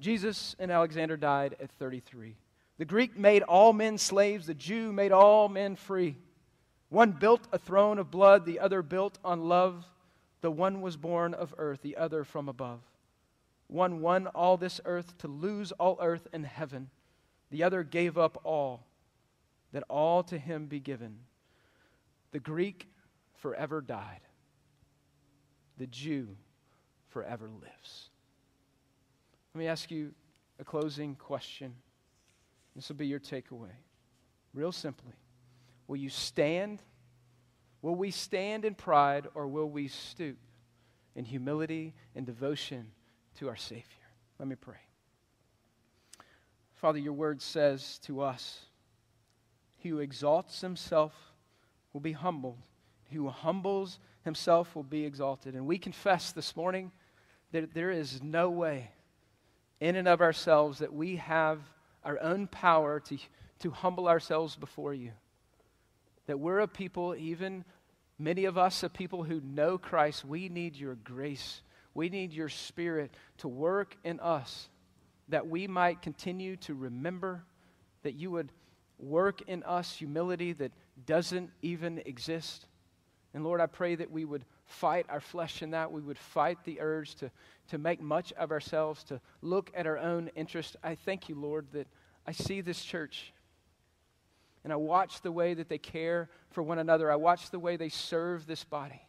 [0.00, 2.36] Jesus and Alexander died at 33.
[2.78, 6.16] The Greek made all men slaves, the Jew made all men free.
[6.88, 9.84] One built a throne of blood, the other built on love.
[10.40, 12.80] The one was born of earth, the other from above.
[13.68, 16.90] One won all this earth to lose all earth and heaven.
[17.50, 18.86] The other gave up all,
[19.72, 21.18] that all to him be given.
[22.34, 22.88] The Greek
[23.36, 24.18] forever died,
[25.78, 26.36] the Jew
[27.10, 28.10] forever lives.
[29.54, 30.12] Let me ask you
[30.58, 31.76] a closing question.
[32.74, 33.70] This will be your takeaway.
[34.52, 35.12] Real simply
[35.86, 36.82] Will you stand?
[37.82, 40.38] Will we stand in pride or will we stoop
[41.14, 42.90] in humility and devotion
[43.38, 43.84] to our Savior?
[44.40, 44.82] Let me pray.
[46.74, 48.58] Father, your word says to us,
[49.76, 51.14] He who exalts himself
[51.94, 52.58] will be humbled.
[53.08, 55.54] He who humbles himself will be exalted.
[55.54, 56.92] And we confess this morning
[57.52, 58.90] that there is no way
[59.80, 61.60] in and of ourselves that we have
[62.04, 63.16] our own power to,
[63.60, 65.12] to humble ourselves before you.
[66.26, 67.64] That we're a people, even
[68.18, 71.62] many of us, a people who know Christ, we need your grace.
[71.94, 74.68] We need your spirit to work in us
[75.28, 77.44] that we might continue to remember,
[78.02, 78.52] that you would
[78.98, 80.72] work in us humility that
[81.06, 82.66] doesn't even exist.
[83.32, 85.90] And Lord, I pray that we would fight our flesh in that.
[85.90, 87.30] We would fight the urge to,
[87.68, 90.76] to make much of ourselves, to look at our own interest.
[90.82, 91.88] I thank you, Lord, that
[92.26, 93.32] I see this church
[94.62, 97.12] and I watch the way that they care for one another.
[97.12, 99.02] I watch the way they serve this body.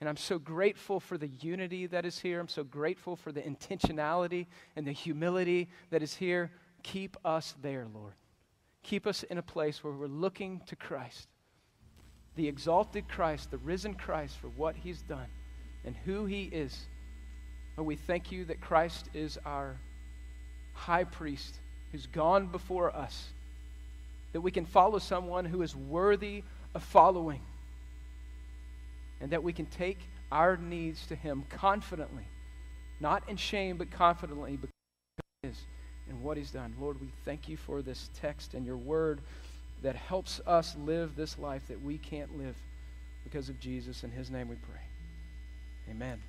[0.00, 2.40] And I'm so grateful for the unity that is here.
[2.40, 6.50] I'm so grateful for the intentionality and the humility that is here.
[6.82, 8.14] Keep us there, Lord.
[8.82, 11.28] Keep us in a place where we're looking to Christ
[12.34, 15.26] the exalted Christ, the risen Christ, for what he's done
[15.84, 16.86] and who he is.
[17.76, 19.76] Lord, we thank you that Christ is our
[20.74, 21.56] high priest
[21.90, 23.28] who's gone before us,
[24.32, 26.42] that we can follow someone who is worthy
[26.74, 27.40] of following,
[29.20, 29.98] and that we can take
[30.30, 32.24] our needs to him confidently,
[32.98, 34.70] not in shame, but confidently because
[35.42, 35.60] he is
[36.08, 36.74] and what he's done.
[36.80, 39.20] Lord, we thank you for this text and your word
[39.82, 42.56] that helps us live this life that we can't live
[43.24, 44.04] because of Jesus.
[44.04, 44.80] In his name we pray.
[45.90, 46.20] Amen.